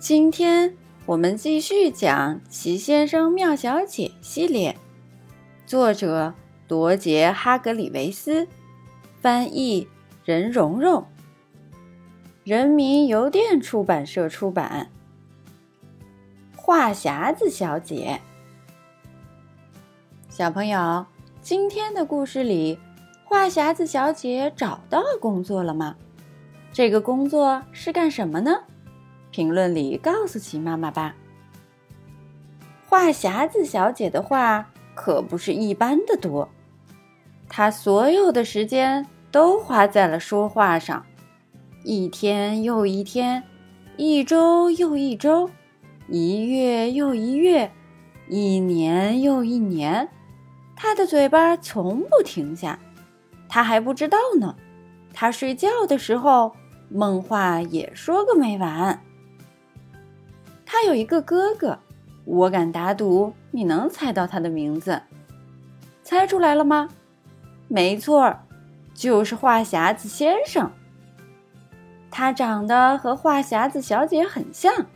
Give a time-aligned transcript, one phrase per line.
[0.00, 4.74] 今天我们继续讲《奇先生妙小姐》系列，
[5.66, 6.32] 作者
[6.68, 8.48] 罗杰·哈格里维斯，
[9.20, 9.86] 翻译
[10.24, 11.04] 任蓉蓉，
[12.44, 14.90] 人民邮电出版社出版。
[16.56, 18.22] 话匣子小姐，
[20.30, 21.04] 小朋友，
[21.42, 22.78] 今天的故事里，
[23.26, 25.94] 话匣子小姐找到工作了吗？
[26.72, 28.62] 这个工作是干什么呢？
[29.30, 31.14] 评论里告诉奇妈妈吧。
[32.88, 36.48] 话匣子小姐的话可不是一般的多，
[37.48, 41.06] 她所有的时间都花在了说话上，
[41.84, 43.44] 一天又一天，
[43.96, 45.48] 一周又一周，
[46.08, 47.70] 一月又一月，
[48.28, 50.08] 一年又一年，
[50.74, 52.78] 她的嘴巴从不停下。
[53.48, 54.56] 她还不知道呢，
[55.14, 56.56] 她睡觉的时候
[56.88, 59.00] 梦话也说个没完。
[60.72, 61.76] 他有一个哥哥，
[62.24, 65.02] 我敢打赌你能猜到他的名字。
[66.04, 66.88] 猜出来了吗？
[67.66, 68.36] 没错，
[68.94, 70.70] 就是话匣子先生。
[72.08, 74.86] 他长得和话匣子小姐很像，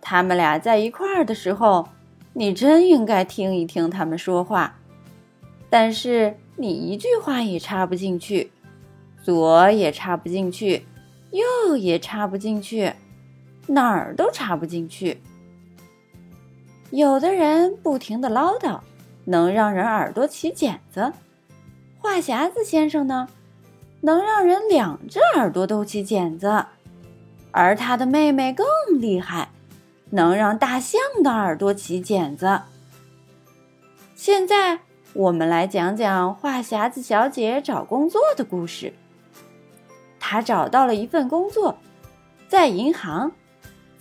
[0.00, 1.88] 他们俩在一块儿的时候，
[2.32, 4.76] 你真应该听一听他们说话。
[5.68, 8.52] 但是你一句话也插不进去，
[9.20, 10.86] 左也插不进去，
[11.32, 12.92] 右也插不进去。
[13.66, 15.20] 哪儿都插不进去。
[16.90, 18.80] 有的人不停的唠叨，
[19.24, 21.12] 能让人耳朵起茧子；
[21.98, 23.28] 话匣子先生呢，
[24.02, 26.66] 能让人两只耳朵都起茧子。
[27.50, 28.66] 而他的妹妹更
[29.00, 29.48] 厉害，
[30.10, 32.60] 能让大象的耳朵起茧子。
[34.14, 34.80] 现在
[35.12, 38.92] 我们来讲讲话匣子小姐找工作的故事。
[40.20, 41.76] 她找到了一份工作，
[42.48, 43.32] 在银行。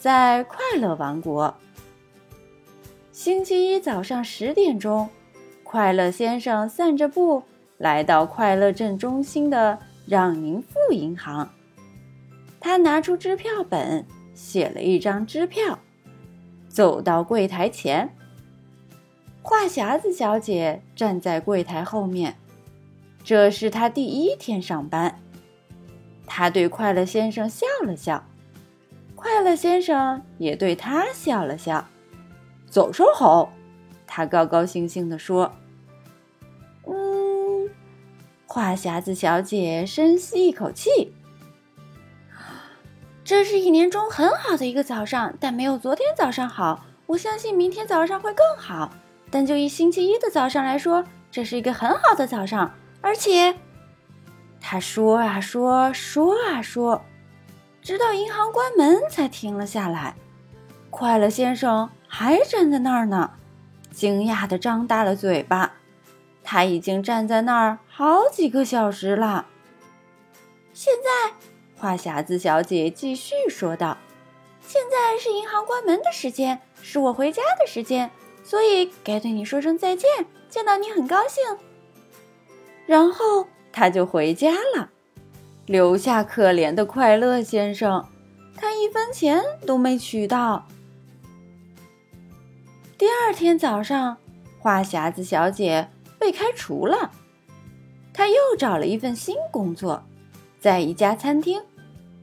[0.04, 1.56] 在快乐王国，
[3.14, 5.10] 星期一早上十点钟，
[5.64, 7.42] 快乐先生散着步
[7.78, 11.50] 来到快乐镇中心的让宁富银行。
[12.60, 15.80] 他拿出支票本，写了一张支票，
[16.68, 18.14] 走到柜台前。
[19.42, 22.36] 话匣子小姐站在柜台后面，
[23.24, 25.18] 这是她第一天上班。
[26.28, 28.22] 她对快乐先生笑了笑。
[29.24, 31.88] 快乐先生也对他笑了笑。
[32.70, 33.54] 早上好，
[34.06, 35.50] 他高高兴兴地说
[36.86, 37.70] ：“嗯。”
[38.46, 41.14] 话匣子小姐深吸一口气
[43.24, 46.86] ：“这是一年中很好的一个早上，但没有昨天早上好。
[47.06, 48.94] 我相信明天早上会更好。
[49.32, 51.02] 但就以星期一的早上来说，
[51.32, 52.70] 这是一个很好的早上。
[53.00, 53.56] 而且，
[54.60, 57.02] 他说啊说，说啊说。”
[57.84, 60.16] 直到银行关门才停了下来，
[60.90, 63.32] 快乐先生还站在那儿呢，
[63.92, 65.74] 惊讶地张大了嘴巴。
[66.46, 69.48] 他已经站在那儿好几个小时了。
[70.74, 71.34] 现在，
[71.76, 73.98] 话匣子小姐继续说道
[74.66, 78.10] ：“现在是银行关门的时间，是我回家的时间，
[78.44, 80.10] 所以该对你说声再见。
[80.50, 81.44] 见到你很高兴。”
[82.86, 84.90] 然后他就回家了。
[85.66, 88.06] 留下可怜的快乐先生，
[88.56, 90.68] 他一分钱都没取到。
[92.98, 94.18] 第二天早上，
[94.60, 97.12] 话匣子小姐被开除了，
[98.14, 100.04] 她又找了一份新工作，
[100.60, 101.62] 在一家餐厅，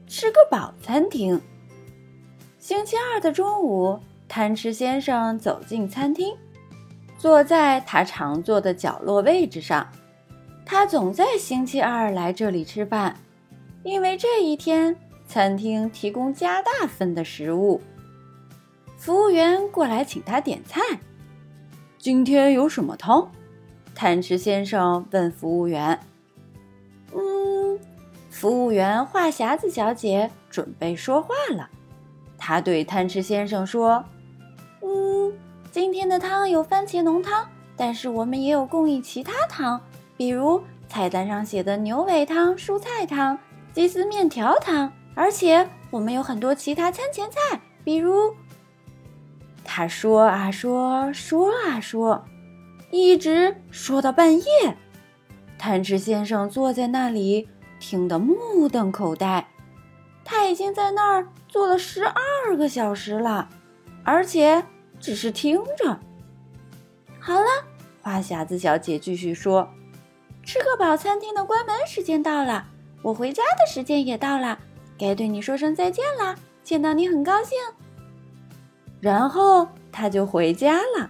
[0.07, 1.41] 吃个饱餐厅。
[2.59, 6.35] 星期二的中午，贪吃先生走进餐厅，
[7.17, 9.87] 坐在他常坐的角落位置上。
[10.63, 13.17] 他总在星期二来这里吃饭。
[13.83, 17.81] 因为这一天，餐厅提供加大份的食物。
[18.95, 20.79] 服务员过来请他点菜。
[21.97, 23.31] 今天有什么汤？
[23.95, 25.99] 贪吃先生问服务员。
[27.13, 27.79] 嗯，
[28.29, 31.67] 服务员话匣子小姐准备说话了。
[32.37, 34.03] 她对贪吃先生说
[34.81, 35.33] ：“嗯，
[35.71, 39.81] 今天的汤有番茄浓汤，但是我们也有供应其他汤，
[40.15, 43.37] 比如菜单上写的牛尾汤、蔬菜汤。”
[43.73, 48.35] 鸡丝面条汤，而且我们有很多其他餐前菜，比如……
[49.63, 52.25] 他说啊说，说啊说，
[52.91, 54.43] 一直说到半夜。
[55.57, 57.47] 贪吃先生坐在那里，
[57.79, 59.47] 听得目瞪口呆。
[60.25, 63.47] 他已经在那儿坐了十二个小时了，
[64.03, 64.65] 而且
[64.99, 65.99] 只是听着。
[67.19, 67.45] 好了，
[68.01, 69.69] 话匣子小姐继续说
[70.43, 72.67] ：“吃个饱，餐厅的关门时间到了。”
[73.01, 74.57] 我回家的时间也到了，
[74.97, 76.35] 该对你说声再见啦！
[76.63, 77.57] 见到你很高兴，
[78.99, 81.09] 然后他就回家了，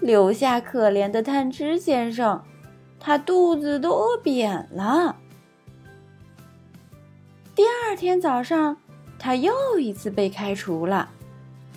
[0.00, 2.44] 留下可怜的探知先生，
[3.00, 5.16] 他肚子都饿扁了。
[7.54, 8.76] 第二天早上，
[9.18, 11.08] 他又一次被开除了，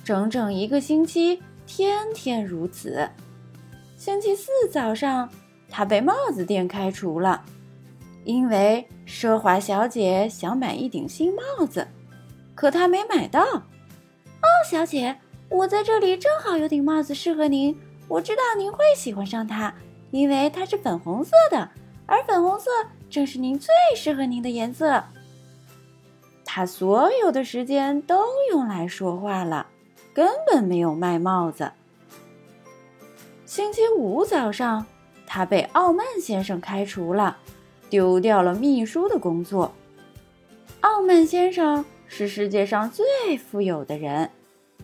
[0.04, 3.10] 整整一个星期，天天如此。
[3.96, 5.30] 星期四早上，
[5.70, 7.42] 他被帽子店开除了，
[8.28, 11.88] 因为奢华小姐想买一顶新帽子，
[12.54, 13.42] 可她没买到。
[13.42, 15.18] 哦，小姐，
[15.50, 17.80] 我在这里正好有顶帽子适合您，
[18.10, 19.74] 我知道您会喜欢上它，
[20.12, 21.70] 因为它是粉红色的，
[22.06, 22.70] 而粉红色
[23.10, 25.02] 正是您最适合您的颜色。
[26.44, 29.68] 他所有的时间都用来说话了，
[30.14, 31.72] 根本没有卖帽子。
[33.46, 34.86] 星期五早上，
[35.26, 37.38] 他被傲慢先生开除了，
[37.90, 39.74] 丢掉了秘书的工作。
[40.82, 44.30] 傲慢先生是世界上最富有的人，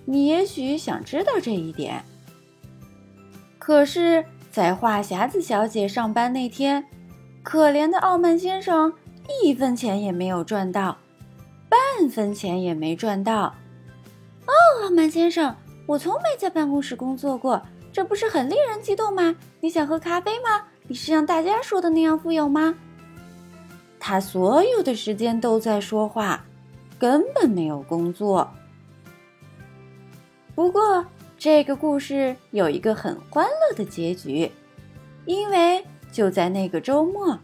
[0.06, 2.04] 你也许想知道这一点。
[3.60, 6.86] 可是，在话匣子小姐上班那天，
[7.42, 8.94] 可怜的傲慢先生
[9.42, 10.98] 一分钱也没有赚到。
[11.70, 13.56] 半分钱也没赚到，
[14.46, 14.54] 哦，
[14.84, 15.56] 傲慢先生，
[15.88, 17.62] 我从没在办公室工作过，
[17.92, 19.36] 这不是很令人激动吗？
[19.60, 20.66] 你想喝咖啡吗？
[20.88, 22.76] 你是像大家说的那样富有吗？
[24.06, 26.44] 他所有的时间都在说话，
[27.00, 28.52] 根本没有工作。
[30.54, 31.06] 不过，
[31.38, 34.52] 这个故事有一个很欢乐的结局，
[35.26, 37.40] 因为就在那个周末，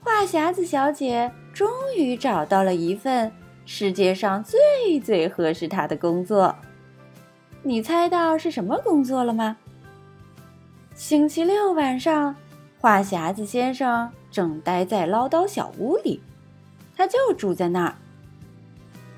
[0.00, 3.32] 话匣子小姐终于找到了一份。
[3.64, 6.54] 世界上最最合适她的工作，
[7.64, 9.56] 你猜到是什么工作了吗？
[10.94, 12.36] 星期六晚上，
[12.80, 16.22] 话匣子先生正待在唠叨小屋里，
[16.96, 17.96] 他就住在那儿。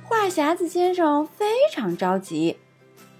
[0.04, 2.56] 话匣子先生非常着急，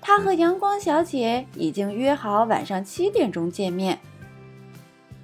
[0.00, 3.98] 他和阳光小姐已经约好晚上七点钟见面，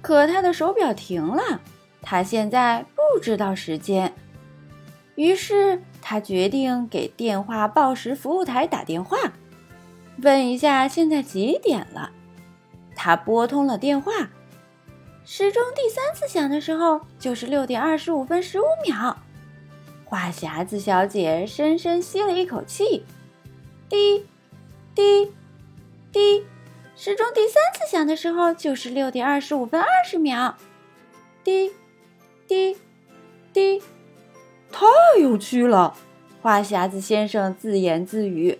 [0.01, 1.61] 可他的手表停了，
[2.01, 4.13] 他现在不知道时间，
[5.15, 5.81] 于是。
[6.07, 9.17] 他决定给电话报时服务台打电话，
[10.21, 12.11] 问一下现在几点了。
[12.95, 14.11] 他拨通了电话，
[15.27, 19.17] 时钟第三次响的时候就是六点二十五分十五秒。
[20.05, 23.03] 话匣子小姐深深吸了一口气，
[23.89, 24.23] 滴，
[24.93, 25.31] 滴，
[26.11, 26.45] 滴，
[26.95, 30.55] 时钟第三次响的时候就是六点二十五分二十秒，
[31.43, 31.73] 滴，
[32.47, 32.77] 滴，
[33.51, 33.81] 滴。
[34.71, 34.85] 太
[35.19, 35.95] 有趣了，
[36.43, 38.59] 话匣子先生自言自语，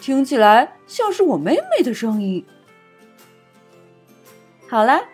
[0.00, 2.46] 听起来像是我妹妹的声音。
[4.68, 5.04] 好了，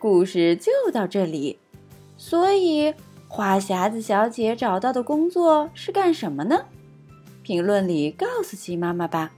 [0.00, 1.60] 故事就到这里。
[2.16, 2.92] 所以，
[3.28, 6.64] 花匣子小姐找到的工作是干什么呢？
[7.42, 9.30] 评论里告诉鸡妈妈吧。